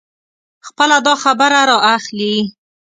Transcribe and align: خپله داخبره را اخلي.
خپله 0.67 0.97
داخبره 1.07 1.61
را 1.69 1.77
اخلي. 1.95 2.35